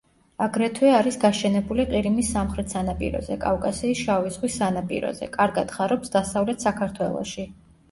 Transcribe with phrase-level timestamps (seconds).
[0.43, 7.51] აგრეთვე არის გაშენებული ყირიმის სამხრეთ სანაპიროზე, კავკასიის შავი ზღვის სანაპიროზე; კარგად ხარობს დასავლეთ საქართველოში.